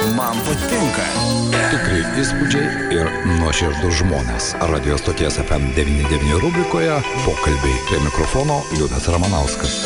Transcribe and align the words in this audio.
Man 0.00 0.38
patinka. 0.46 1.04
Tikrai 1.70 2.00
įspūdžiai 2.22 2.94
ir 2.96 3.10
nuoširdus 3.36 3.98
žmonės. 4.00 4.46
Radio 4.72 4.96
stoties 4.96 5.36
FM99 5.42 6.40
rubrikoje 6.40 6.96
pokalbiai 7.26 7.82
prie 7.88 8.00
mikrofono 8.06 8.62
Liudas 8.78 9.10
Ramanauskas. 9.12 9.76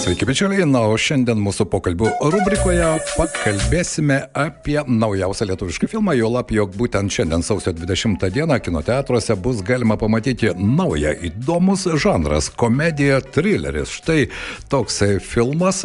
Sveiki, 0.00 0.24
bičiuliai. 0.24 0.64
Na, 0.64 0.80
o 0.88 0.94
šiandien 0.96 1.36
mūsų 1.44 1.66
pokalbių 1.68 2.08
rubrikoje 2.32 2.86
pakalbėsime 3.18 4.16
apie 4.32 4.78
naujausią 4.88 5.50
lietuvišką 5.50 5.90
filmą. 5.92 6.14
Jo 6.16 6.30
lab, 6.32 6.50
jog 6.56 6.72
būtent 6.72 7.12
šiandien 7.12 7.44
sausio 7.44 7.74
20 7.76 8.24
dieną 8.32 8.56
kino 8.64 8.80
teatruose 8.82 9.36
bus 9.36 9.60
galima 9.60 9.98
pamatyti 10.00 10.54
naują 10.56 11.12
įdomus 11.28 11.84
žanras- 12.00 12.48
komedija, 12.62 13.20
trileris. 13.20 13.92
Štai 14.00 14.30
toks 14.72 15.02
filmas 15.20 15.84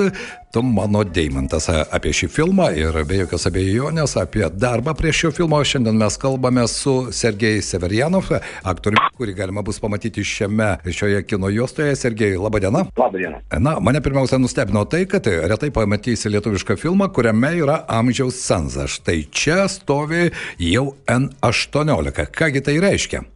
Tu 0.55 0.61
mano 0.63 1.01
deimantas 1.03 1.65
apie 1.67 2.13
šį 2.15 2.29
filmą 2.31 2.69
ir 2.79 2.95
be 3.03 3.17
jokios 3.17 3.43
abejonės 3.49 4.13
apie 4.21 4.45
darbą 4.55 4.93
prie 4.95 5.11
šio 5.11 5.34
filmo. 5.35 5.59
Šiandien 5.59 5.99
mes 5.99 6.16
kalbame 6.16 6.63
su 6.71 6.93
Sergei 7.11 7.59
Severianov, 7.59 8.30
aktoriumi, 8.63 9.11
kurį 9.20 9.35
galima 9.35 9.66
bus 9.67 9.81
pamatyti 9.83 10.23
šiame, 10.23 10.70
šioje 10.88 11.25
kino 11.27 11.52
juostoje. 11.52 11.97
Sergei, 11.99 12.39
laba 12.39 12.63
diena. 12.63 12.85
Labą 12.95 13.20
dieną. 13.20 13.44
Na, 13.59 13.75
mane 13.83 13.99
pirmiausia 13.99 14.39
nustebino 14.39 14.88
tai, 14.88 15.03
kad 15.11 15.27
retai 15.27 15.73
pamatysi 15.75 16.31
lietuvišką 16.31 16.80
filmą, 16.80 17.11
kuriame 17.11 17.52
yra 17.59 17.81
amžiaus 17.99 18.39
cenzas. 18.47 18.95
Štai 19.02 19.25
čia 19.27 19.66
stovi 19.67 20.30
jau 20.72 20.94
N18. 21.03 22.30
Kągi 22.31 22.63
tai 22.63 22.80
reiškia? 22.80 23.27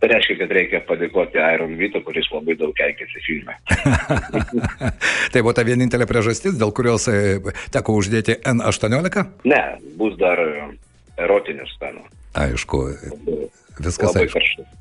Tai 0.00 0.08
reiškia, 0.08 0.36
kad 0.40 0.52
reikia 0.56 0.78
padėkoti 0.88 1.40
Iron 1.44 1.74
Vito, 1.76 2.00
kuris 2.04 2.28
labai 2.32 2.54
daug 2.56 2.72
keikėsi 2.76 3.20
filme. 3.26 3.56
tai 5.32 5.42
buvo 5.42 5.52
ta 5.56 5.64
vienintelė 5.68 6.06
priežastis, 6.08 6.56
dėl 6.60 6.72
kurios 6.76 7.04
e, 7.12 7.36
teko 7.74 7.98
uždėti 8.00 8.38
N18? 8.48 9.26
Ne, 9.50 9.60
bus 10.00 10.16
dar 10.20 10.40
erotinių 11.20 11.68
scenų. 11.74 12.06
Aišku, 12.40 12.82
viskas 13.82 14.08
labai 14.08 14.24
aišku. 14.24 14.38
karštas. 14.38 14.76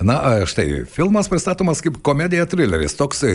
Na, 0.00 0.18
štai, 0.48 0.84
filmas 0.90 1.30
pristatomas 1.32 1.82
kaip 1.84 1.98
komedija 2.04 2.46
trileris, 2.50 2.96
toks 2.98 3.22
e, 3.28 3.32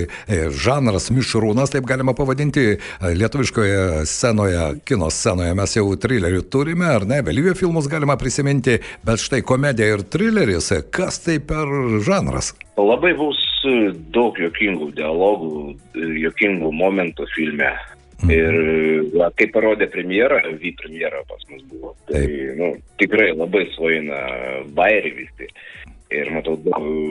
žanras 0.53 1.09
mišrūnas, 1.13 1.73
taip 1.73 1.87
galima 1.89 2.15
pavadinti, 2.17 2.77
lietuviškoje 3.01 4.05
scenoje, 4.09 4.63
kino 4.87 5.09
scenoje 5.13 5.55
mes 5.57 5.75
jau 5.77 5.87
trilerių 5.95 6.45
turime, 6.51 6.87
ar 6.97 7.07
ne, 7.09 7.21
vėlyvio 7.25 7.55
filmus 7.57 7.89
galima 7.91 8.17
prisiminti, 8.19 8.79
bet 9.07 9.23
štai 9.23 9.43
komedija 9.47 9.97
ir 9.97 10.05
trileris, 10.07 10.71
kas 10.93 11.21
tai 11.25 11.39
per 11.43 11.67
žanras? 12.05 12.53
Labai 12.77 13.13
bus 13.17 13.39
daug 14.13 14.37
jokingų 14.39 14.91
dialogų, 14.97 15.51
jokingų 16.23 16.71
momentų 16.73 17.27
filme. 17.35 17.71
Mhm. 18.17 18.31
Ir 18.33 18.55
va, 19.13 19.29
kaip 19.37 19.51
parodė 19.53 19.85
premjera, 19.93 20.39
V 20.57 20.71
premjera 20.79 21.21
pas 21.29 21.43
mus 21.51 21.61
buvo, 21.69 21.93
tai 22.09 22.23
nu, 22.57 22.71
tikrai 22.97 23.29
labai 23.35 23.67
svaina 23.75 24.21
bairį 24.73 25.11
vis 25.19 25.29
tai. 25.37 25.49
Ir 26.07 26.29
matau, 26.31 26.55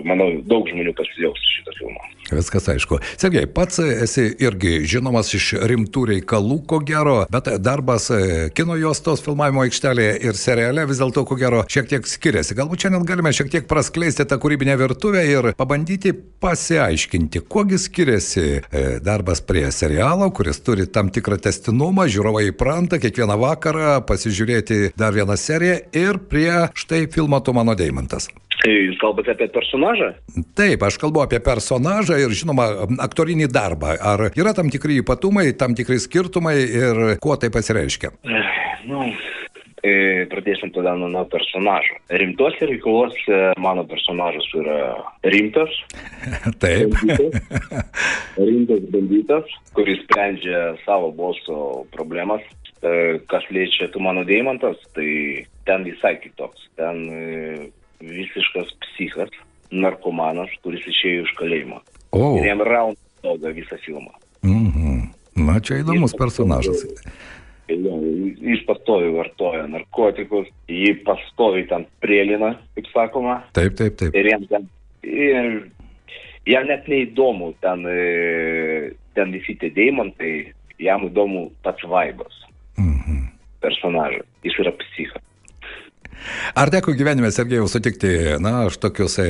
manau, 0.08 0.30
daug 0.48 0.68
žmonių 0.70 0.94
pasijaus 0.96 1.40
šitą 1.52 1.74
filmą. 1.76 2.04
Viskas 2.26 2.64
aišku. 2.72 2.96
Sergei, 3.20 3.44
pats 3.46 3.78
esi 3.78 4.24
irgi 4.42 4.80
žinomas 4.88 5.28
iš 5.36 5.52
rimtų 5.68 6.06
reikalų, 6.10 6.56
ko 6.66 6.80
gero, 6.82 7.18
bet 7.30 7.50
darbas 7.62 8.08
kino 8.56 8.74
juostos 8.80 9.20
filmavimo 9.22 9.62
aikštelėje 9.66 10.14
ir 10.26 10.40
seriale 10.40 10.86
vis 10.88 11.02
dėlto, 11.02 11.26
ko 11.28 11.36
gero, 11.38 11.60
šiek 11.70 11.90
tiek 11.92 12.08
skiriasi. 12.08 12.56
Galbūt 12.58 12.86
šiandien 12.86 13.04
galime 13.06 13.34
šiek 13.36 13.52
tiek 13.52 13.68
praskleisti 13.70 14.26
tą 14.26 14.40
kūrybinę 14.42 14.78
virtuvę 14.80 15.22
ir 15.28 15.50
pabandyti 15.60 16.14
pasiaiškinti, 16.42 17.44
kuogi 17.52 17.78
skiriasi 17.78 18.46
darbas 19.06 19.44
prie 19.44 19.68
serialo, 19.74 20.30
kuris 20.34 20.62
turi 20.66 20.88
tam 20.90 21.12
tikrą 21.14 21.38
testinumą, 21.46 22.08
žiūrovai 22.10 22.48
įpranta 22.48 22.98
kiekvieną 23.02 23.38
vakarą 23.44 24.00
pasižiūrėti 24.08 24.96
dar 24.98 25.14
vieną 25.14 25.38
seriją 25.38 25.78
ir 25.94 26.18
prie 26.32 26.72
štai 26.74 27.04
filmo 27.12 27.44
Tu 27.44 27.54
mano 27.54 27.76
deimantas. 27.78 28.32
Jūs 28.64 28.96
kalbate 28.98 29.34
apie 29.34 29.48
personažą? 29.52 30.10
Taip, 30.58 30.82
aš 30.86 30.96
kalbu 31.02 31.22
apie 31.22 31.40
personažą 31.44 32.16
ir, 32.22 32.32
žinoma, 32.34 32.70
aktorinį 33.04 33.50
darbą. 33.52 33.94
Ar 34.00 34.28
yra 34.32 34.54
tam 34.56 34.72
tikri 34.72 35.02
ypatumai, 35.02 35.50
tam 35.58 35.76
tikri 35.76 36.00
skirtumai 36.02 36.56
ir 36.64 37.02
kuo 37.22 37.36
tai 37.40 37.52
pasireiškia? 37.54 38.14
Nu, 38.86 39.10
pradėsim 40.32 40.72
tada 40.74 40.94
nuo, 40.98 41.08
nuo 41.12 41.24
personažo. 41.30 41.98
Rimtuose 42.10 42.66
reikaluose 42.70 43.40
mano 43.62 43.84
personažas 43.86 44.46
yra 44.56 44.78
rimtas. 45.22 45.70
Taip. 46.62 46.96
Bandytas, 46.96 47.82
rimtas 48.38 48.86
bandytas, 48.94 49.56
kuris 49.76 50.02
sprendžia 50.06 50.76
savo 50.84 51.12
boso 51.12 51.84
problemas. 51.94 52.42
Kas 53.26 53.46
liečia 53.50 53.88
tu 53.90 54.00
mano 54.04 54.22
deimantas, 54.26 54.78
tai 54.94 55.46
ten 55.66 55.86
visai 55.86 56.16
kitoks. 56.22 56.68
Ten 56.78 57.72
visiškas 58.00 58.72
psichas, 58.84 59.30
narkomanas, 59.70 60.50
kuris 60.62 60.84
išėjo 60.86 61.24
iš 61.26 61.32
kalėjimo. 61.38 61.80
O. 62.16 62.36
Ir 62.40 62.50
jam 62.52 62.62
rauna 62.64 62.96
stogą 63.18 63.52
visą 63.56 63.78
filmą. 63.84 64.12
Mhm. 64.46 65.08
Na, 65.36 65.58
čia 65.60 65.82
įdomus 65.82 66.14
personažas. 66.16 66.84
Jo, 67.68 67.96
jis 68.40 68.62
pastovi 68.68 69.10
vartoja 69.16 69.66
narkotikus, 69.68 70.46
jį 70.70 70.92
pastovi 71.04 71.64
ten 71.68 71.84
prielina, 72.00 72.54
kaip 72.76 72.86
sakoma. 72.92 73.40
Taip, 73.58 73.74
taip, 73.76 73.96
taip. 73.98 74.14
Ir 74.14 74.30
jam 74.30 74.46
ten, 74.48 74.68
ir, 75.02 75.50
jam 76.46 76.68
net 76.70 76.86
neįdomu 76.88 77.50
ten, 77.60 77.82
ten 79.18 79.34
visi 79.34 79.58
tie 79.58 79.72
deimantai, 79.74 80.52
jam 80.78 81.08
įdomu 81.10 81.50
pats 81.66 81.82
vaibas 81.90 82.38
Mhm. 82.78 83.26
personažą. 83.60 84.22
Jis 84.44 84.58
yra. 84.62 84.72
Ar 86.56 86.70
teko 86.72 86.94
gyvenime, 86.96 87.28
Sergejau, 87.28 87.66
sutikti, 87.68 88.08
na, 88.40 88.62
aš 88.64 88.78
tokius 88.80 89.18
e, 89.20 89.24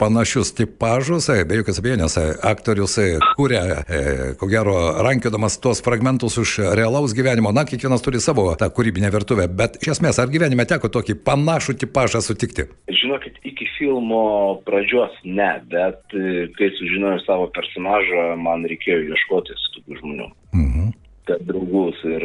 panašius 0.00 0.54
tipažus, 0.56 1.26
e, 1.28 1.42
be 1.44 1.58
jokios 1.58 1.76
abejonės, 1.82 2.14
e, 2.16 2.22
aktorius 2.48 2.94
e, 3.02 3.08
kūrė, 3.36 3.58
e, 3.84 3.98
ko 4.40 4.48
gero, 4.48 4.76
rankiodamas 5.04 5.58
tuos 5.60 5.82
fragmentus 5.84 6.38
iš 6.40 6.54
realaus 6.78 7.12
gyvenimo, 7.18 7.52
na, 7.52 7.66
kiekvienas 7.68 8.00
turi 8.06 8.22
savo 8.24 8.46
tą 8.56 8.70
kūrybinę 8.72 9.10
virtuvę, 9.12 9.44
bet 9.60 9.76
iš 9.82 9.98
esmės, 9.98 10.22
ar 10.22 10.32
gyvenime 10.32 10.64
teko 10.70 10.88
tokį 10.94 11.18
panašų 11.26 11.76
tipažą 11.82 12.24
sutikti? 12.24 12.64
Žinokit, 13.02 13.36
iki 13.52 13.68
filmo 13.74 14.22
pradžios 14.64 15.20
ne, 15.28 15.50
bet 15.68 16.16
e, 16.16 16.46
kai 16.56 16.70
sužinojau 16.80 17.26
savo 17.26 17.50
personažą, 17.58 18.24
man 18.40 18.64
reikėjo 18.72 19.04
ieškoti 19.10 19.60
tokių 19.76 20.00
žmonių. 20.00 20.30
Mhm 20.56 20.96
kad 21.28 21.44
draugus 21.48 22.00
ir 22.08 22.24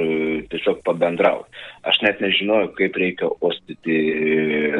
tiesiog 0.52 0.82
pabendrauti. 0.88 1.52
Aš 1.88 2.00
net 2.06 2.22
nežinojau, 2.24 2.72
kaip 2.78 2.98
reikia 3.00 3.30
ostyti 3.44 3.98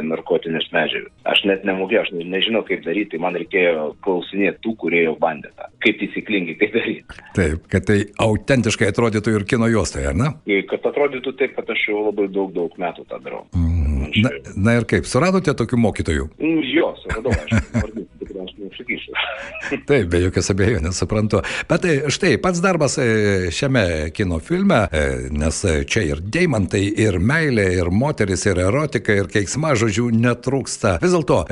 narkotinės 0.08 0.70
medžiagas. 0.74 1.12
Aš 1.30 1.44
net 1.50 1.66
nemokėjau, 1.68 2.06
aš 2.06 2.14
nežinau, 2.32 2.64
kaip 2.68 2.86
daryti, 2.86 3.20
man 3.22 3.38
reikėjo 3.40 3.90
klausinėti 4.06 4.64
tų, 4.64 4.76
kurie 4.84 5.04
jau 5.06 5.16
bandė 5.20 5.52
tą. 5.58 5.70
Kaip 5.84 6.00
taisyklingai 6.02 6.58
tai 6.62 6.72
daryti. 6.78 7.22
Taip, 7.36 7.68
kad 7.72 7.88
tai 7.90 8.00
autentiškai 8.24 8.92
atrodytų 8.94 9.36
ir 9.38 9.48
kino 9.50 9.70
juostoje, 9.72 10.08
ar 10.14 10.18
ne? 10.20 10.32
Kad 10.70 10.88
atrodytų 10.94 11.36
taip, 11.40 11.56
kad 11.60 11.76
aš 11.76 11.88
jau 11.92 12.08
labai 12.08 12.30
daug, 12.32 12.54
daug 12.56 12.80
metų 12.80 13.08
tą 13.10 13.20
darau. 13.24 13.46
Mm. 13.58 13.84
Na, 14.22 14.30
na 14.56 14.76
ir 14.78 14.88
kaip, 14.90 15.08
suradote 15.10 15.54
tokių 15.58 15.80
mokytojų? 15.88 16.28
Jo, 16.74 16.92
suradau, 17.02 17.34
aš 17.34 17.56
tikriausiai 18.74 18.84
nesakysiu. 18.84 19.14
Taip, 19.88 20.10
be 20.12 20.22
jokios 20.24 20.50
abejonės, 20.54 20.98
suprantu. 21.00 21.42
Bet 21.70 21.86
štai, 22.14 22.38
pats 22.42 22.62
darbas 22.64 22.98
šiame 23.54 24.12
kino 24.16 24.40
filme, 24.44 24.88
nes 25.32 25.62
čia 25.90 26.04
ir 26.08 26.22
deimantai, 26.22 26.84
ir 27.04 27.20
meilė, 27.20 27.68
ir 27.80 27.92
moteris, 27.92 28.46
ir 28.46 28.60
erotika, 28.64 29.14
ir 29.14 29.30
keiksma, 29.32 29.74
žodžių, 29.80 30.10
netrūksta. 30.24 30.98
Vis 31.04 31.14
dėlto, 31.14 31.44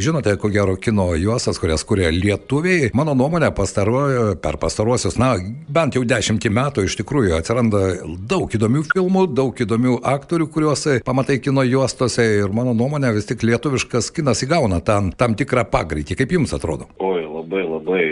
žinote, 0.00 0.36
ko 0.40 0.50
gero 0.52 0.76
kino 0.80 1.10
juostas, 1.18 1.60
kurias 1.60 1.84
kuria 1.86 2.10
lietuviai, 2.14 2.90
mano 2.96 3.14
nuomonė, 3.18 3.52
pastaruoju, 3.56 4.36
per 4.42 4.58
pastaruosius, 4.60 5.18
na, 5.20 5.34
bent 5.68 5.98
jau 5.98 6.04
dešimtį 6.06 6.52
metų 6.56 6.86
iš 6.88 6.98
tikrųjų 7.00 7.36
atsiranda 7.38 7.84
daug 8.30 8.50
įdomių 8.56 8.84
filmų, 8.90 9.26
daug 9.36 9.60
įdomių 9.60 10.00
aktorių, 10.10 10.48
kuriuos 10.50 10.86
pamatai 11.06 11.40
kino 11.42 11.64
juostose 11.66 12.24
ir 12.40 12.54
mano 12.54 12.74
nuomonė 12.76 13.12
vis 13.16 13.28
tik 13.28 13.44
lietuviškas 13.46 14.10
kinas 14.16 14.44
įgauna 14.46 14.80
tam, 14.84 15.10
tam 15.16 15.36
tikrą 15.38 15.66
pagreitį. 15.70 16.16
Kaip 16.20 16.36
jums 16.36 16.54
atrodo? 16.56 16.59
Oi, 17.00 17.22
labai, 17.24 17.64
labai 17.68 18.04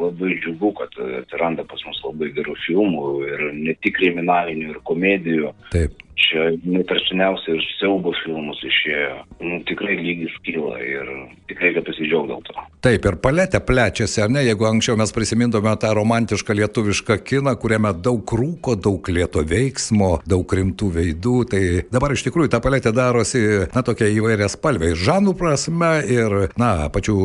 labai 0.00 0.38
džiugu, 0.40 0.72
kad 0.78 0.96
atsiranda 1.20 1.64
pas 1.68 1.82
mus 1.88 2.00
labai 2.04 2.30
gerų 2.36 2.56
filmų 2.66 3.04
ir 3.28 3.44
ne 3.56 3.76
tik 3.82 3.96
kriminalinių, 4.00 4.74
ir 4.74 4.82
komedijų. 4.88 5.52
Taip. 5.74 6.02
Čia 6.16 6.48
ne 6.64 6.80
per 6.88 7.00
seniausiai 7.04 7.58
ir 7.58 7.64
siaubo 7.76 8.12
filmus 8.22 8.60
išėjo. 8.64 9.16
Nu, 9.44 9.60
tikrai 9.68 9.98
lygis 10.00 10.32
kyla 10.46 10.78
ir 10.80 11.10
tikrai 11.50 11.70
reikia 11.70 11.82
pasidžiaugti 11.86 12.32
dėl 12.32 12.42
to. 12.46 12.64
Taip, 12.86 13.06
ir 13.08 13.18
paletė 13.22 13.60
plečiasi, 13.64 14.22
ar 14.24 14.32
ne? 14.32 14.44
Jeigu 14.46 14.66
anksčiau 14.68 14.96
mes 14.98 15.12
prisimintume 15.12 15.72
tą 15.80 15.92
romantišką 15.96 16.56
lietuvišką 16.60 17.18
kiną, 17.26 17.56
kuriame 17.60 17.92
daug 18.00 18.22
rūko, 18.40 18.76
daug 18.80 19.08
lieto 19.12 19.42
veiksmo, 19.46 20.10
daug 20.28 20.56
rimtų 20.58 20.90
veidų, 20.96 21.36
tai 21.52 21.62
dabar 21.92 22.14
iš 22.14 22.26
tikrųjų 22.28 22.52
ta 22.52 22.60
paletė 22.64 22.92
darosi, 22.96 23.42
na, 23.74 23.84
tokia 23.86 24.08
įvairia 24.12 24.48
spalvė. 24.52 24.92
Ir 24.94 25.02
žanų 25.08 25.36
prasme, 25.38 25.92
ir, 26.12 26.36
na, 26.60 26.88
pačių 26.92 27.16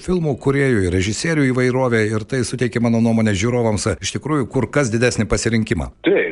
filmų 0.00 0.36
kuriejų, 0.42 0.86
ir 0.86 0.96
režisierių 0.96 1.48
įvairovė, 1.50 2.04
ir 2.10 2.26
tai 2.28 2.42
suteikia, 2.46 2.82
mano 2.82 3.02
nuomonė, 3.04 3.34
žiūrovams 3.36 3.90
iš 4.00 4.14
tikrųjų 4.18 4.48
kur 4.50 4.68
kas 4.72 4.92
didesnį 4.92 5.26
pasirinkimą. 5.30 5.90
Taip, 6.06 6.29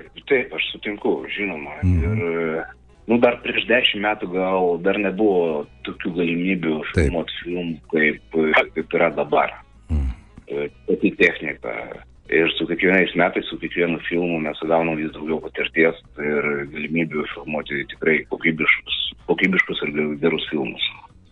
sutinku, 0.88 1.24
žinoma. 1.28 1.70
Mhm. 1.82 2.02
Ir, 2.02 2.64
nu, 3.06 3.18
dar 3.18 3.40
prieš 3.42 3.66
dešimt 3.68 4.02
metų 4.02 4.32
gal 4.32 4.78
dar 4.82 4.98
nebuvo 4.98 5.66
tokių 5.84 6.14
galimybių 6.16 6.82
filmuoti 6.94 7.32
filmų, 7.42 7.78
kaip, 7.92 8.38
kaip 8.74 8.94
yra 8.94 9.10
dabar. 9.10 9.52
Mhm. 9.90 10.68
Pati 10.86 11.10
technika. 11.16 11.74
Ir 12.28 12.50
su 12.58 12.66
kiekvienais 12.68 13.14
metais, 13.16 13.46
su 13.48 13.56
kiekvienu 13.56 13.98
filmu 14.04 14.38
mes 14.44 14.58
gaunam 14.68 14.98
vis 15.00 15.12
daugiau 15.14 15.40
patirties 15.40 15.96
ir 16.20 16.48
galimybių 16.74 17.24
filmuoti 17.32 17.86
tikrai 17.88 18.18
kokybiškus, 18.28 18.98
kokybiškus 19.30 19.80
ir 19.86 19.94
gerus 20.20 20.44
filmus. 20.50 20.84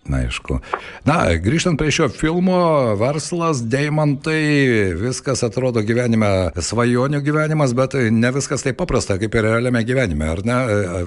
Na, 0.07 0.21
aišku. 0.23 0.61
Na, 1.07 1.17
grįžtant 1.43 1.79
prie 1.81 1.91
šio 1.95 2.07
filmo, 2.13 2.59
verslas, 3.01 3.63
deimantai, 3.67 4.95
viskas 5.01 5.43
atrodo 5.47 5.83
gyvenime 5.87 6.53
svajonių 6.55 7.21
gyvenimas, 7.27 7.75
bet 7.77 7.97
ne 8.15 8.31
viskas 8.35 8.63
taip 8.63 8.79
paprasta, 8.79 9.17
kaip 9.19 9.35
ir 9.35 9.49
realiame 9.49 9.83
gyvenime, 9.87 10.29
ar 10.31 10.43
ne? 10.47 10.59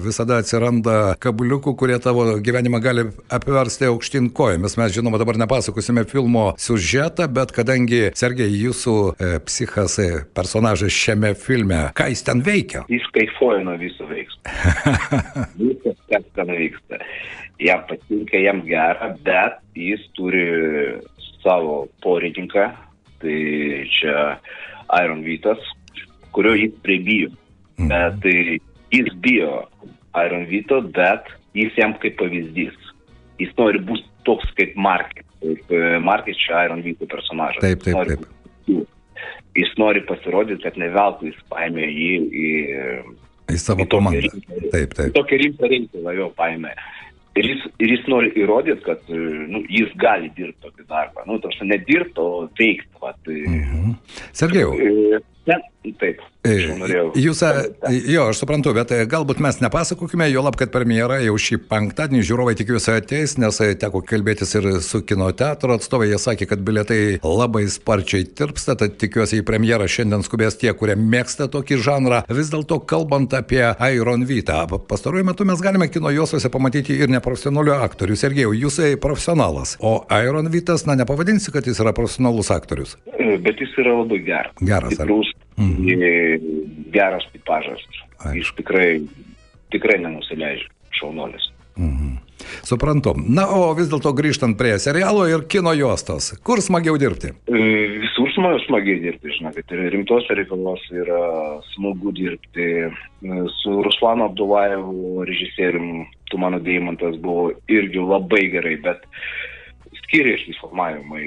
Visada 0.04 0.40
atsiranda 0.42 1.14
kabliukų, 1.22 1.74
kurie 1.80 1.96
tavo 2.02 2.26
gyvenimą 2.44 2.82
gali 2.84 3.06
apversti 3.32 3.88
aukštin 3.88 4.30
kojomis. 4.36 4.76
Mes, 4.80 4.92
žinoma, 4.96 5.20
dabar 5.22 5.40
nepasakosime 5.40 6.04
filmo 6.10 6.50
siužetą, 6.60 7.30
bet 7.32 7.56
kadangi, 7.56 8.02
Sergei, 8.18 8.52
jūsų 8.66 8.96
e, 9.16 9.32
psichas 9.48 9.96
e, 10.02 10.10
personažas 10.36 10.92
šiame 10.92 11.32
filme, 11.40 11.86
ką 11.96 12.10
jis 12.12 12.26
ten 12.28 12.44
veikia? 12.44 12.84
Jis 12.92 13.08
kaifuoja 13.16 13.64
nuo 13.64 13.80
viso 13.80 14.08
veiksmo. 14.10 14.44
Viskas, 15.60 15.96
kas 16.10 16.32
ten 16.36 16.52
vyksta 16.52 17.00
jam 17.60 17.82
patinka, 17.88 18.38
jam 18.40 18.62
gera, 18.66 18.89
bet 19.24 19.60
jis 19.76 20.02
turi 20.16 20.46
savo 21.42 21.86
porininką, 22.04 22.70
tai 23.20 23.36
čia 23.98 24.38
Iron 25.02 25.22
Vytas, 25.24 25.60
kurio 26.32 26.54
jis 26.54 26.74
pribijo. 26.82 27.30
Mhm. 27.78 27.88
Bet 27.88 28.20
tai 28.22 28.58
jis 28.90 29.14
bijo 29.22 29.64
Iron 30.26 30.46
Vyto, 30.46 30.80
bet 30.82 31.30
jis 31.54 31.76
jam 31.78 31.94
kaip 32.02 32.18
pavyzdys. 32.20 32.76
Jis 33.40 33.52
nori 33.58 33.80
būti 33.80 34.06
toks 34.28 34.50
kaip 34.58 34.76
Markis. 34.76 35.26
Kaip 35.40 35.72
e, 35.72 35.98
Markis 36.04 36.38
čia 36.42 36.66
Iron 36.66 36.82
Vyto 36.84 37.08
personažas. 37.08 37.62
Taip, 37.62 37.82
taip, 37.86 37.96
taip. 37.96 38.26
Jis 38.26 38.74
nori, 38.74 38.86
jis 39.56 39.74
nori 39.80 40.04
pasirodyti, 40.08 40.62
kad 40.66 40.78
ne 40.80 40.90
veltui 40.92 41.32
jis 41.32 41.42
paėmė 41.52 41.88
jį 41.88 42.10
į, 42.44 42.50
į 43.54 43.60
savo 43.60 43.86
į 43.86 43.90
komandą. 43.94 44.32
Taip, 44.74 44.96
taip. 44.98 45.14
Tokį 45.16 45.40
rimtą 45.44 45.70
reikalą 45.72 46.16
jo 46.18 46.28
paėmė. 46.36 46.74
Ir 47.38 47.46
jis, 47.46 47.66
ir 47.78 47.92
jis 47.94 48.06
nori 48.10 48.32
įrodyti, 48.34 48.82
kad 48.82 49.10
nu, 49.10 49.62
jis 49.70 49.92
gali 50.02 50.32
dirbti 50.34 50.66
tokį 50.66 50.86
darbą. 50.90 51.22
Nu, 51.28 51.38
tarsi 51.42 51.68
ne 51.68 51.78
dirbti, 51.86 52.18
o 52.18 52.48
veikti. 52.58 52.88
Vat, 53.00 53.30
mhm. 53.30 53.94
Sergejau. 54.36 54.74
E, 56.50 56.66
taip. 56.66 57.14
E, 57.16 57.20
jūs, 57.20 57.42
jo, 58.10 58.26
aš 58.30 58.40
suprantu, 58.42 58.72
bet 58.76 58.92
e, 58.94 59.04
galbūt 59.10 59.40
mes 59.42 59.60
nepasakokime, 59.62 60.28
jo 60.32 60.42
lab, 60.44 60.56
kad 60.60 60.72
premjera 60.74 61.20
jau 61.22 61.36
šį 61.40 61.60
penktadienį 61.70 62.22
žiūrovai 62.26 62.54
tikiuosi 62.58 62.92
ateis, 62.96 63.36
nes 63.40 63.60
e, 63.64 63.72
teko 63.80 64.02
kalbėtis 64.06 64.54
ir 64.58 64.68
su 64.84 65.02
kino 65.06 65.30
teatro 65.36 65.76
atstovai, 65.76 66.10
jie 66.10 66.20
sakė, 66.22 66.48
kad 66.50 66.64
bilietai 66.66 67.00
labai 67.24 67.66
sparčiai 67.70 68.26
tirpsta, 68.36 68.76
tad 68.80 68.96
tikiuosi 69.00 69.40
į 69.40 69.46
premjerą 69.48 69.88
šiandien 69.90 70.24
skubės 70.26 70.58
tie, 70.60 70.72
kurie 70.76 70.96
mėgsta 70.98 71.50
tokį 71.52 71.80
žanrą. 71.84 72.22
Vis 72.30 72.52
dėlto, 72.52 72.80
kalbant 72.90 73.34
apie 73.36 73.62
Iron 73.90 74.26
Vytą, 74.28 74.64
pastaruoju 74.90 75.30
metu 75.30 75.46
mes 75.48 75.62
galime 75.64 75.90
kino 75.92 76.12
juostose 76.14 76.50
pamatyti 76.52 76.96
ir 76.98 77.12
neprofesionalių 77.12 77.76
aktorių. 77.86 78.18
Sergejau, 78.20 78.54
jūs 78.56 78.80
profesionalas, 79.02 79.76
o 79.80 80.00
Iron 80.20 80.50
Vytas, 80.52 80.86
na, 80.88 80.96
nepavadinsi, 80.98 81.52
kad 81.54 81.66
jis 81.66 81.80
yra 81.82 81.94
profesionalus 81.96 82.50
aktorius. 82.54 82.96
Bet 83.44 83.60
jis 83.62 83.72
yra 83.80 83.94
labai 84.00 84.20
geras. 84.26 84.56
Geras. 84.60 84.96
Stiprus, 84.96 85.30
mhm. 85.58 86.90
geras 86.94 87.26
tipažas. 87.32 87.82
Jis 88.34 88.50
tikrai, 88.58 89.00
tikrai 89.72 89.98
nenusileidžia 90.02 90.68
šaunuolis. 91.00 91.48
Mhm. 91.78 92.18
Suprantu. 92.62 93.14
Na, 93.28 93.46
o 93.52 93.70
vis 93.76 93.90
dėlto 93.90 94.12
grįžtant 94.16 94.56
prie 94.58 94.74
serialo 94.80 95.26
ir 95.28 95.44
kino 95.50 95.72
juostos, 95.76 96.32
kur 96.46 96.62
smagiau 96.64 96.96
dirbti? 97.00 97.32
E, 97.48 97.60
visur 98.04 98.32
smagiai 98.66 99.00
dirbti, 99.02 99.32
žinokit, 99.36 99.72
ir 99.74 99.90
rimtose 99.94 100.36
reikaluose 100.38 101.02
yra 101.04 101.20
smagu 101.74 102.12
dirbti. 102.16 102.68
E, 102.88 103.42
su 103.60 103.76
Ruslanu 103.84 104.28
Abdulajevu 104.30 105.26
režisierium, 105.28 106.06
tu 106.30 106.40
mano 106.40 106.60
deimantas 106.64 107.18
buvo 107.20 107.50
irgi 107.68 108.00
labai 108.00 108.46
gerai, 108.54 108.76
bet 108.84 109.04
skiriasi 110.04 110.56
formavimai 110.60 111.26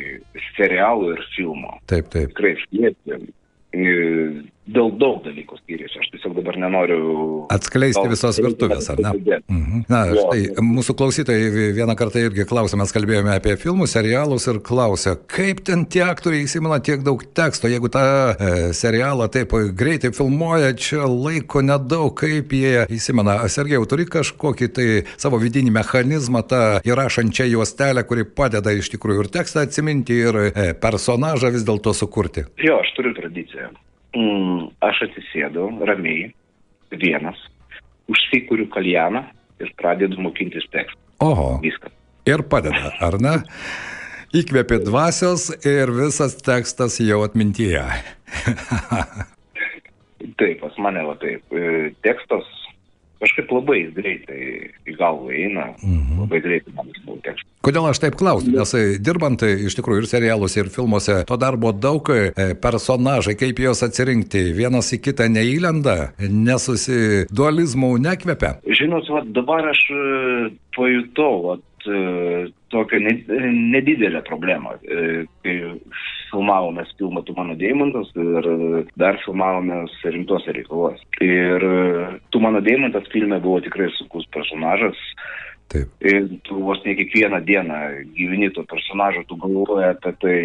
serialų 0.57 1.13
ir 1.15 1.23
filmo. 1.37 1.77
Taip, 1.91 2.09
taip. 2.13 2.33
Tikrai 2.33 2.57
skiriasi 2.65 3.33
is 3.73 4.45
dėl 4.69 4.93
daug 4.99 5.19
dalykų 5.25 5.57
skiriasi. 5.59 5.99
Aš 5.99 6.09
tiesiog 6.13 6.35
dabar 6.37 6.57
nenoriu. 6.61 7.01
Atskleisti 7.53 8.03
visos 8.11 8.39
virtuvės, 8.43 8.87
ar 8.93 9.01
ne? 9.03 9.11
Mhm. 9.51 9.83
Na, 9.91 10.03
štai 10.15 10.63
mūsų 10.63 10.95
klausytojai 10.99 11.71
vieną 11.75 11.95
kartą 11.99 12.23
irgi 12.23 12.45
klausė, 12.47 12.79
mes 12.79 12.93
kalbėjome 12.95 13.33
apie 13.35 13.55
filmus, 13.59 13.93
serialus 13.95 14.47
ir 14.51 14.61
klausė, 14.63 15.15
kaip 15.29 15.63
ten 15.67 15.85
tie 15.85 16.05
aktoriai 16.07 16.47
įsimena 16.47 16.79
tiek 16.83 17.03
daug 17.05 17.21
teksto, 17.35 17.69
jeigu 17.71 17.91
tą 17.93 18.03
e, 18.03 18.51
serialą 18.75 19.27
taip 19.33 19.55
greitai 19.77 20.13
filmuoja, 20.15 20.73
čia 20.79 21.07
laiko 21.09 21.63
nedaug, 21.65 22.13
kaip 22.19 22.55
jie 22.55 22.87
įsimena. 22.93 23.41
Sergejau, 23.51 23.85
turi 23.89 24.07
kažkokį 24.09 24.71
tai 24.73 24.89
savo 25.19 25.39
vidinį 25.43 25.75
mechanizmą, 25.75 26.43
tą 26.47 26.63
įrašančią 26.87 27.49
juostelę, 27.51 28.05
kuri 28.07 28.25
padeda 28.25 28.73
iš 28.75 28.93
tikrųjų 28.95 29.25
ir 29.25 29.33
tekstą 29.39 29.67
atsiminti, 29.67 30.21
ir 30.23 30.43
e, 30.47 30.67
personažą 30.79 31.51
vis 31.53 31.67
dėlto 31.67 31.95
sukurti. 31.97 32.47
Jo, 32.63 32.79
aš 32.83 32.95
turiu 32.97 33.15
tradiciją 33.17 33.73
mm, 34.15 34.69
aš 34.85 35.03
atsisėdu 35.07 35.67
ramiai, 35.89 36.31
vienas, 36.93 37.39
užsikuriu 38.11 38.67
kaljaną 38.73 39.25
ir 39.63 39.73
pradedu 39.79 40.21
mokintis 40.21 40.65
tekstą. 40.73 40.99
Oho. 41.23 41.57
Viskas. 41.63 41.93
Ir 42.29 42.45
padeda, 42.47 42.93
ar 43.03 43.19
ne? 43.21 43.35
Įkvėpė 44.33 44.79
dvasios 44.85 45.49
ir 45.67 45.91
visas 45.93 46.37
tekstas 46.41 46.97
jau 47.03 47.19
atmintyje. 47.25 47.83
taip, 50.39 50.61
pas 50.63 50.79
mane 50.81 51.03
va 51.05 51.15
taip. 51.21 51.43
E, 51.53 51.91
tekstas 52.05 52.47
kažkaip 53.23 53.51
labai 53.55 53.79
greitai 53.95 54.43
į 54.87 54.95
galvą 54.99 55.31
eina, 55.33 55.71
mhm. 55.79 56.21
labai 56.23 56.43
greitai 56.43 56.75
man 56.77 56.91
jis 56.91 57.03
buvo 57.07 57.19
tekstas. 57.23 57.49
Kodėl 57.63 57.87
aš 57.87 58.01
taip 58.03 58.17
klausiu? 58.19 58.51
Nes 58.57 58.73
e, 58.75 58.83
dirbant 58.99 59.43
e, 59.47 59.53
iš 59.69 59.77
tikrųjų 59.79 60.03
ir 60.03 60.09
serialuose, 60.11 60.57
ir 60.59 60.71
filmuose, 60.73 61.21
to 61.29 61.37
darbo 61.39 61.71
daug 61.71 62.09
e, 62.11 62.49
personažai, 62.59 63.37
kaip 63.39 63.61
juos 63.63 63.83
atsirinkti, 63.85 64.49
vienas 64.57 64.91
į 64.95 64.99
kitą 65.05 65.29
neįlenda, 65.31 65.97
nesusidualizmų 66.19 67.93
nekvepia. 68.03 68.57
Žinot, 68.67 69.07
va, 69.15 69.23
dabar 69.39 69.71
aš 69.71 69.85
pajutau, 70.75 71.31
va, 71.45 71.57
tokią 72.73 72.99
nedidelę 73.03 74.21
problemą. 74.27 74.75
Kai 75.43 75.55
filmavomės 76.33 76.91
filmą 76.99 77.23
Tu 77.27 77.35
mano 77.37 77.55
deimantas 77.59 78.09
ir 78.17 78.49
dar 78.99 79.19
filmavomės 79.23 79.95
rimtuose 80.03 80.57
reikaluose. 80.57 81.05
Ir 81.23 81.67
Tu 82.33 82.41
mano 82.43 82.61
deimantas 82.65 83.07
filme 83.13 83.39
buvo 83.43 83.61
tikrai 83.63 83.91
sukus 83.99 84.27
personažas. 84.33 84.99
Taip. 85.71 85.89
Ir 86.05 86.27
tu 86.45 86.59
vos 86.61 86.81
ne 86.85 86.93
kiekvieną 86.97 87.39
dieną 87.47 87.77
gyveni 88.17 88.49
to 88.53 88.63
personažo, 88.69 89.23
tu 89.27 89.37
galvoji 89.41 89.87
apie 89.89 90.11
tai, 90.21 90.35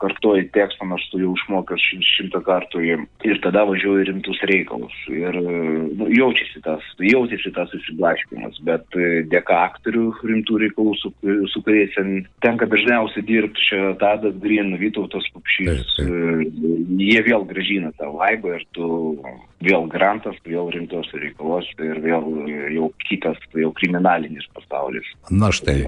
kartuoji 0.00 0.46
tekstą, 0.54 0.88
aš 0.96 1.04
turiu 1.12 1.32
užmokęs 1.34 1.84
šimtą 2.08 2.40
kartų 2.46 2.84
jį. 2.84 2.96
Ir 3.28 3.40
tada 3.44 3.66
važiuoju 3.68 4.06
rimtus 4.08 4.40
reikalus. 4.48 4.94
Ir 5.12 5.36
nu, 5.36 6.08
jaučiasi 6.08 6.62
tas, 6.64 6.86
jaučiasi 6.96 7.52
tas 7.56 7.68
susiblaškimas, 7.74 8.60
bet 8.64 8.98
dėka 9.32 9.60
aktorių 9.68 10.06
rimtų 10.32 10.60
reikalų, 10.64 10.96
su, 11.02 11.12
su 11.52 11.64
kuriais 11.66 11.98
tenka 12.44 12.68
dažniausiai 12.70 13.26
dirbti, 13.28 13.68
čia 13.68 13.92
Tadas 14.00 14.36
Grin, 14.40 14.72
Vytautas 14.80 15.28
Kupšys, 15.34 15.98
jie 16.00 17.20
vėl 17.26 17.44
gražina 17.50 17.92
tą 17.98 18.14
vaibą 18.16 18.56
ir 18.56 18.64
tu 18.76 18.88
vėl 19.64 19.86
grantas, 19.90 20.36
vėl 20.46 20.68
rimtos 20.74 21.08
reikalos 21.16 21.66
ir 21.82 22.00
vėl 22.04 22.26
jau 22.74 22.88
kitas, 23.06 23.38
jau 23.56 23.70
kriminalinis 23.76 24.46
pasaulis. 24.56 25.06
Na 25.30 25.50
štai. 25.54 25.84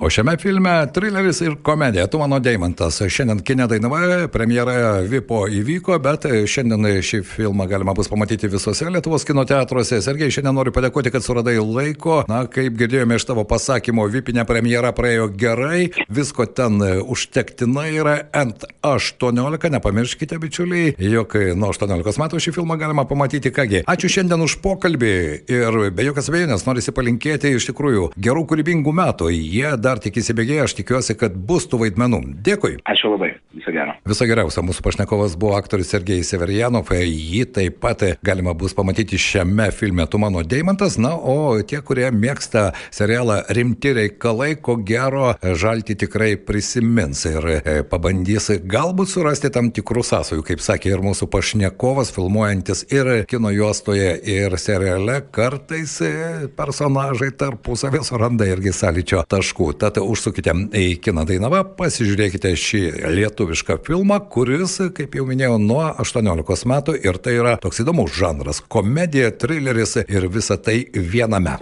O 0.00 0.10
šiame 0.12 0.36
filme 0.40 0.74
trileris 0.94 1.40
ir 1.44 1.56
komedija. 1.66 2.06
Tu 2.10 2.20
mano 2.20 2.38
deimantas. 2.42 3.00
Šiandien 3.00 3.42
kinė 3.46 3.68
dainava, 3.70 4.26
premjera 4.32 5.02
Vipo 5.08 5.44
įvyko, 5.50 5.96
bet 6.02 6.28
šiandien 6.50 7.00
šį 7.06 7.22
filmą 7.26 7.68
galima 7.70 7.94
bus 7.96 8.10
pamatyti 8.12 8.50
visose 8.52 8.88
Lietuvos 8.90 9.26
kino 9.26 9.46
teatruose. 9.48 10.00
Sergei, 10.04 10.32
šiandien 10.32 10.56
noriu 10.56 10.74
padėkoti, 10.76 11.12
kad 11.14 11.24
suradai 11.24 11.56
laiko. 11.60 12.22
Na, 12.30 12.44
kaip 12.50 12.76
girdėjome 12.78 13.18
iš 13.18 13.28
tavo 13.28 13.46
pasakymo, 13.48 14.06
Vipinė 14.12 14.46
premjera 14.48 14.92
praėjo 14.96 15.30
gerai, 15.38 15.88
visko 16.12 16.46
ten 16.46 16.78
užtektinai 17.02 17.88
yra 17.96 18.16
ant 18.36 18.66
18. 18.86 19.72
Nepamirškite, 19.76 20.38
bičiuliai, 20.40 20.94
jog 21.02 21.34
nuo 21.58 21.72
18 21.74 22.22
metų 22.22 22.40
šį 22.42 22.54
filmą 22.56 22.78
galima 22.80 23.05
pamatyti. 23.08 23.52
Kągi, 23.54 23.82
ačiū 23.88 24.10
šiandien 24.12 24.42
už 24.44 24.58
pokalbį 24.64 25.14
ir 25.52 25.78
be 25.96 26.06
jokios 26.06 26.30
abejonės 26.32 26.66
norisi 26.68 26.94
palinkėti 26.96 27.54
iš 27.56 27.70
tikrųjų 27.70 28.10
gerų 28.26 28.44
kūrybingų 28.50 28.94
metų. 29.00 29.30
Jie 29.34 29.72
dar 29.80 30.02
tik 30.02 30.18
įsibėgėja, 30.20 30.66
aš 30.66 30.76
tikiuosi, 30.80 31.16
kad 31.18 31.36
bus 31.48 31.68
tų 31.70 31.84
vaidmenų. 31.84 32.22
Dėkui. 32.46 32.76
Ačiū 32.88 33.12
labai. 33.14 33.32
Viso 33.56 33.72
gero. 33.74 33.96
Viso 34.06 34.28
geriausio. 34.28 34.64
Mūsų 34.66 34.84
pašnekovas 34.84 35.36
buvo 35.40 35.56
aktorius 35.58 35.90
Sergejai 35.94 36.26
Severijanov. 36.26 36.90
Jį 36.92 37.44
taip 37.56 37.80
pat 37.82 38.04
galima 38.26 38.54
bus 38.58 38.74
pamatyti 38.76 39.18
šiame 39.20 39.70
filme 39.72 40.06
Tu 40.10 40.20
mano 40.20 40.42
Deimantas. 40.44 40.98
Na, 41.00 41.14
o 41.16 41.56
tie, 41.62 41.80
kurie 41.84 42.08
mėgsta 42.12 42.70
serialą 42.94 43.42
Rimti 43.56 43.94
reikalai, 43.96 44.54
ko 44.60 44.76
gero 44.86 45.34
žalti 45.42 45.96
tikrai 45.98 46.34
prisimins 46.36 47.24
ir 47.28 47.48
e, 47.56 47.80
pabandys 47.88 48.50
galbūt 48.66 49.10
surasti 49.12 49.50
tam 49.54 49.70
tikrų 49.74 50.04
sąsajų, 50.06 50.44
kaip 50.46 50.62
sakė 50.64 50.92
ir 50.94 51.04
mūsų 51.04 51.28
pašnekovas, 51.32 52.12
filmuojantis 52.14 52.86
ir 52.96 53.24
kino 53.28 53.50
juostoje, 53.50 54.08
ir 54.22 54.56
seriale. 54.58 55.20
Kartais 55.34 55.96
e, 56.04 56.12
personažai 56.56 57.30
tarpusavė 57.38 58.02
suranda 58.06 58.46
irgi 58.48 58.72
sąlyčio 58.74 59.22
taškų. 59.30 59.70
Tad 59.80 60.00
užsukite 60.02 60.54
į 60.76 60.86
kiną 61.04 61.26
Dainava, 61.28 61.62
pasižiūrėkite 61.78 62.54
šį 62.60 62.82
lietuvišką 63.16 63.78
filmą, 63.86 64.20
kuris, 64.32 64.78
kaip 64.96 65.18
jau 65.18 65.26
minėjau, 65.28 65.58
nuo 65.62 65.84
18 65.92 66.70
metų 66.72 66.96
ir 67.02 67.20
tai 67.22 67.36
yra 67.40 67.56
toks 67.62 67.82
įdomus 67.84 68.14
žanras- 68.16 68.62
komedija, 68.74 69.30
trileris 69.30 69.96
ir 70.06 70.28
visa 70.28 70.56
tai 70.56 70.84
viename. 70.92 71.58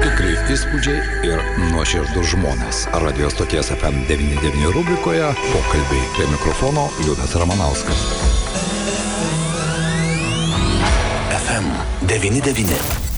Tikrai 0.00 0.34
įspūdžiai 0.52 1.28
ir 1.28 1.42
nuoširdus 1.70 2.32
žmonės. 2.34 2.86
Radio 3.04 3.30
stoties 3.30 3.70
FM99 3.76 4.72
rubrikoje 4.74 5.30
pokalbiai 5.52 6.10
prie 6.16 6.26
mikrofono 6.32 6.88
Liudas 7.04 7.36
Ramanauskas. 7.36 8.04
FM 11.60 12.40
99. 12.40 13.09